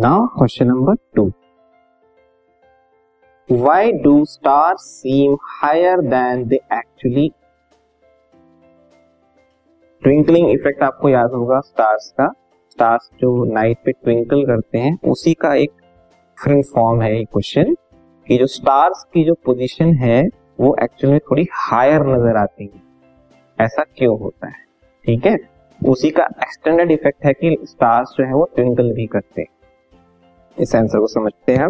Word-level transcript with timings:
Now 0.00 0.26
question 0.26 0.66
number 0.66 0.94
two 1.14 1.32
why 3.50 3.92
do 3.92 4.24
stars 4.24 4.76
seem 4.76 5.36
higher 5.42 6.00
than 6.00 6.44
they 6.44 6.56
actually 6.56 7.32
twinkling 10.02 10.50
effect 10.50 10.82
आपको 10.82 11.08
याद 11.08 11.30
होगा 11.30 11.60
stars 11.60 12.10
का। 12.10 12.32
Stars 12.70 13.10
जो 13.20 13.44
night 13.44 13.78
पे 13.84 13.92
ट्विंकल 13.92 14.46
करते 14.46 14.78
हैं, 14.78 14.98
उसी 15.04 15.34
का 15.34 15.54
एक 15.54 15.70
डिफरेंट 15.70 16.64
फॉर्म 16.64 17.02
है 17.02 17.18
ये 17.18 17.24
क्वेश्चन 17.24 17.74
कि 18.26 18.38
जो 18.38 18.46
स्टार्स 18.46 19.04
की 19.04 19.24
जो 19.24 19.34
पोजीशन 19.34 19.94
है, 19.94 20.28
वो 20.60 20.76
एक्चुअली 20.82 21.12
में 21.12 21.20
थोड़ी 21.20 21.48
हायर 21.52 22.00
नज़र 22.00 22.36
आती 22.36 22.70
है। 22.74 22.82
ऐसा 23.60 23.84
क्यों 23.96 24.20
होता 24.20 24.46
है? 24.46 24.64
ठीक 25.06 25.26
है? 25.26 25.38
उसी 25.86 26.10
का 26.10 26.24
एक्सटेंडेड 26.24 26.90
इफ़ेक्ट 26.90 27.24
है 27.24 27.32
कि 27.32 27.56
स्टार्स 27.64 28.08
जो 28.18 28.24
है 28.24 28.32
वो 28.32 28.50
ट्विंकल 28.56 28.92
भी 28.92 29.06
करते 29.06 29.42
हैं। 29.42 29.59
इस 30.60 30.74
आंसर 30.76 30.98
को 30.98 31.06
समझते 31.06 31.54
हैं 31.56 31.68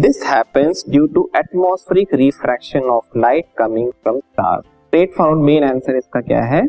this 0.00 0.22
happens 0.26 0.84
due 0.88 1.06
to 1.06 1.28
atmospheric 1.36 2.14
refraction 2.14 2.88
of 2.90 3.18
light 3.18 3.46
coming 3.58 3.90
from 3.92 4.18
stars 4.18 4.64
straightforward 5.14 5.40
main 5.40 5.64
answer 5.64 5.96
इसका 5.96 6.20
क्या 6.20 6.42
है? 6.44 6.62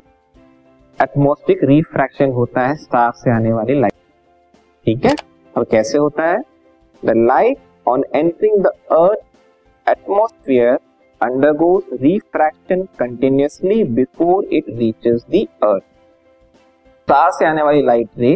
एटमोस्फेरिक 1.00 1.64
रिफ्रैक्शन 1.64 2.32
होता 2.32 2.68
है 2.68 2.76
स्टार 2.76 3.12
से 3.16 3.32
आने 3.32 3.54
वाली 3.54 3.80
लाइट 3.80 3.94
ठीक 4.86 5.06
है? 5.06 5.16
और 5.56 5.64
कैसे 5.64 5.98
होता 5.98 6.28
है? 6.28 6.40
The 7.04 7.14
light 7.18 7.58
on 7.88 8.04
entering 8.16 8.64
the 8.64 8.68
earth 8.92 9.90
atmosphere 9.90 10.80
undergoes 11.22 11.92
refraction 12.02 12.82
continuously 13.02 13.84
before 13.96 14.46
it 14.54 14.66
reaches 14.80 15.22
the 15.34 15.42
earth. 15.64 15.86
Star 17.08 17.32
से 17.32 17.46
आने 17.46 17.62
वाली 17.64 17.82
लाइट 17.82 18.10
रे 18.18 18.34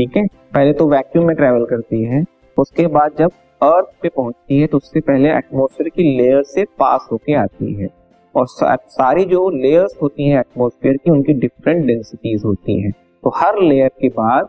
ठीक 0.00 0.16
है? 0.16 0.26
पहले 0.54 0.72
तो 0.72 0.86
वैक्यूम 0.88 1.26
में 1.26 1.34
ट्रेवल 1.36 1.64
करती 1.64 2.02
है, 2.04 2.24
उसके 2.56 2.86
बाद 2.88 3.14
जब 3.18 3.30
अर्थ 3.60 3.86
पे 4.02 4.08
पहुँचती 4.08 4.60
है 4.60 4.66
तो 4.66 4.76
उससे 4.76 5.00
पहले 5.00 5.30
एटमोस्फेयर 5.30 5.88
की 5.88 6.02
लेयर 6.16 6.42
से 6.42 6.64
पास 6.78 7.08
होके 7.10 7.32
आती 7.34 7.72
है। 7.74 7.88
और 8.34 8.46
सारी 8.46 9.24
जो 9.24 9.48
लेयर्स 9.52 9.96
होती 10.02 10.28
हैं 10.28 10.38
एटमोस्फेयर 10.40 10.96
की, 10.96 11.10
उनकी 11.10 11.32
डिफरेंट 11.32 11.84
डेंसिटीज 11.86 12.42
होती 12.44 12.80
हैं। 12.82 12.92
तो 12.92 13.32
हर 13.36 13.58
लेयर 13.58 13.90
के 14.00 14.08
बाद 14.08 14.46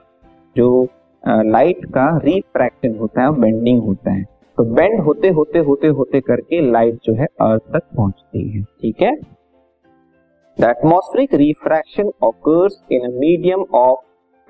जो 0.56 0.88
लाइट 1.24 1.86
का 1.88 2.06
रिफ्रैक्शन 2.18 2.96
होता 2.98 3.24
है 3.24 3.32
बेंडिंग 3.42 3.82
होता 3.84 4.12
है। 4.12 4.24
तो 4.58 4.64
बेंड 4.66 5.00
होते 5.00 5.30
होते 5.32 5.60
होते 5.62 5.88
होते 5.90 6.22
करके 6.22 6.62
लाइट 6.72 7.00
जो 7.06 7.14
है 7.14 7.26
अर्थ 7.42 7.62
तक 7.74 7.84
पहुँचती 7.98 8.48
है। 8.50 8.64
ठीक 8.82 9.02
है? 9.02 9.12
The 10.58 10.70
atmospheric 10.70 11.34
refraction 11.36 12.12
occurs 12.24 12.82
in 12.92 13.12
medium 13.16 13.66
of 13.74 14.00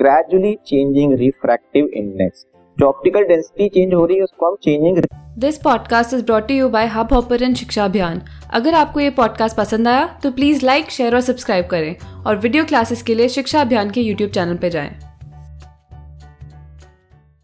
gradually 0.02 0.54
changing 0.66 1.14
refractive 1.14 1.88
index 1.94 2.46
जो 2.78 2.86
ऑप्टिकल 2.86 3.24
डेंसिटी 3.24 3.68
चेंज 3.70 3.94
हो 3.94 4.06
रही 4.06 4.18
है 4.18 4.24
उसको 4.24 4.50
हम 4.50 4.56
changing 4.64 4.98
this 5.38 5.58
podcast 5.58 6.14
is 6.14 6.24
brought 6.26 6.52
you 6.52 6.70
by 6.70 6.88
Hubhopper 7.14 7.54
शिक्षा 7.54 7.86
अभियान 7.86 8.22
अगर 8.54 8.74
आपको 8.74 9.00
ये 9.00 9.10
पॉडकास्ट 9.10 9.58
पसंद 9.58 9.88
आया 9.88 10.06
तो 10.24 10.32
प्लीज़ 10.32 10.66
लाइक 10.66 10.90
शेयर 10.90 11.16
और 11.16 11.22
सब्सक्राइब 11.22 11.66
करें 11.66 11.96
और 12.28 12.38
वीडियो 12.38 12.64
क्लासेस 12.66 13.04
के 13.04 13.16
लिए 13.16 13.28
शिक्षा 13.30 13.62
अभियान 13.62 13.90
के 13.90 14.02
यूट्यूब 14.02 14.32
चैनल 14.32 14.58
पर 14.58 14.70
जाएँ। 14.70 14.90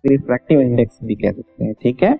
रिफ्रैक्टिव 0.05 0.61
इंडेक्स 0.61 0.99
भी 1.03 1.15
कह 1.15 1.31
सकते 1.31 1.63
हैं 1.63 1.73
ठीक 1.73 2.03
है? 2.03 2.15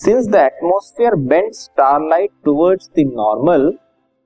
Since 0.00 0.28
the 0.28 0.34
atmosphere 0.34 1.14
bend 1.14 1.52
starlight 1.52 2.30
towards 2.44 2.90
the 2.98 3.10
normal 3.16 3.72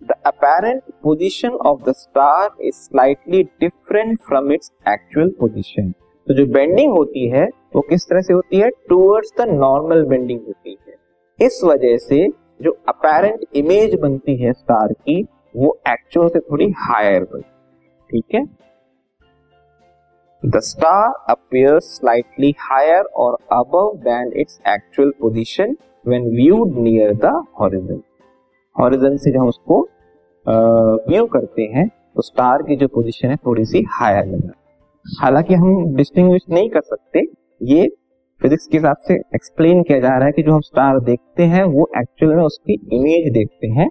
the 0.03 0.15
apparent 0.27 0.83
position 1.03 1.49
of 1.49 1.83
the 1.89 1.93
star 1.93 2.51
is 2.61 2.75
slightly 2.75 3.43
different 3.43 4.19
from 4.21 4.53
its 4.53 4.73
actual 4.89 5.31
position 5.41 5.91
तो 6.27 6.35
जो 6.35 6.47
बेंडिंग 6.47 6.93
होती 6.93 7.29
है, 7.29 7.45
वो 7.77 7.81
किस 7.81 8.05
तरह 8.09 8.21
से 8.21 8.33
होती 8.33 8.57
है? 8.57 8.69
टुवर्ड्स 8.89 9.33
द 9.39 9.49
नॉर्मल 9.49 10.05
बेंडिंग 10.05 10.41
होती 10.41 10.77
है। 10.89 11.47
इस 11.47 11.61
वजह 11.65 11.97
से 11.97 12.29
जो 12.63 12.71
अपेरेंट 12.89 13.45
इमेज 13.57 13.99
बनती 14.01 14.37
है 14.37 14.53
स्टार 14.53 14.93
की, 14.93 15.23
वो 15.57 15.79
एक्चुअल 15.89 16.29
से 16.29 16.41
थोड़ी 16.41 16.71
हायर 16.79 17.23
बनती 17.23 17.49
ठीक 18.11 18.35
है? 18.35 18.45
The 20.43 20.61
star 20.61 21.09
appears 21.29 21.89
slightly 21.95 22.51
higher 22.67 23.03
or 23.15 23.33
above 23.51 23.97
than 24.05 24.31
its 24.35 24.59
actual 24.65 25.11
position 25.21 25.75
when 26.05 26.31
viewed 26.31 26.79
near 26.85 27.09
the 27.25 27.33
horizon. 27.61 27.99
Horizon 28.77 29.19
से 29.19 29.31
जब 29.31 29.41
हम 29.41 29.49
उसको 29.49 29.89
व्यू 30.47 31.25
करते 31.27 31.63
हैं 31.75 31.89
तो 31.89 32.23
स्टार 32.23 32.63
की 32.63 32.77
जो 32.77 32.89
पोजीशन 32.89 33.29
है 33.29 33.37
थोड़ी 33.37 33.65
सी 33.65 33.85
हायर 33.93 34.27
नज़र 34.27 34.53
हालाँकि 35.07 35.55
हम 35.55 35.95
डिस्टिंग्विश 35.97 36.43
नहीं 36.51 36.69
कर 36.71 36.81
सकते, 36.81 37.21
ये 37.63 37.89
फिजिक्स 38.41 38.67
के 38.67 38.77
हिसाब 38.77 38.97
से 39.09 39.15
एक्सप्लेन 39.35 39.83
किया 39.83 39.99
जा 40.01 40.09
रहा 40.09 40.27
है 40.27 40.33
कि 40.33 40.43
जो 40.43 40.53
हम 40.53 40.61
स्टार 40.61 40.99
देखते 41.01 41.43
हैं, 41.45 41.63
वो 41.65 41.89
एक्चुअल 41.99 42.35
में 42.35 42.43
उसकी 42.43 42.75
इमेज 42.93 43.33
देखते 43.33 43.69
हैं 43.71 43.89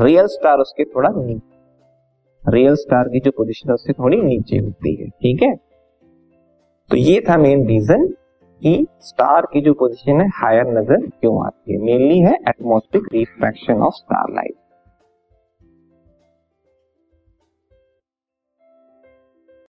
रियल 0.00 0.26
स्टार 0.28 0.58
उसके 0.58 0.84
थोड़ा 0.86 1.08
नीचे 1.10 2.52
रियल 2.52 2.74
स्टार 2.76 3.08
की 3.08 3.20
जो 3.20 3.30
पोजीशन 3.30 3.68
है 3.68 3.74
उससे 3.74 3.92
थोड़ी 3.92 4.16
नीचे 4.18 4.58
होती 4.58 4.94
है, 4.94 5.08
ठीक 5.08 5.42
है? 5.42 5.54
तो 6.90 6.96
ये 6.96 7.20
था 7.28 7.36
मेन 7.38 7.66
रीजन 7.66 8.06
कि 8.62 8.86
स्टार 9.02 9.46
की 9.52 9.60
जो 9.60 9.72
पोजीशन 9.74 10.20
है 10.20 10.28
हायर 10.34 10.72
नज़र 10.78 11.06
क्यों 11.10 11.46
आती 11.46 11.72
है। 11.72 11.78
मेनली 11.80 12.18
है 12.20 12.34
atmospheric 12.48 13.08
refraction 13.12 13.82
of 13.82 13.94
star 13.94 14.34
light 14.34 14.54